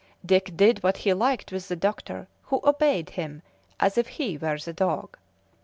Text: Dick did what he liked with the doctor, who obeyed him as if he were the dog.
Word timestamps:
Dick 0.25 0.57
did 0.57 0.81
what 0.81 0.97
he 1.05 1.13
liked 1.13 1.51
with 1.51 1.67
the 1.67 1.75
doctor, 1.75 2.27
who 2.45 2.59
obeyed 2.63 3.11
him 3.11 3.43
as 3.79 3.99
if 3.99 4.07
he 4.07 4.35
were 4.35 4.57
the 4.57 4.73
dog. 4.73 5.15